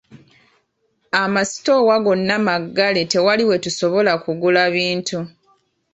[1.21, 5.17] Amasitoowa gonna maggale tewali we tusobola kugula bintu.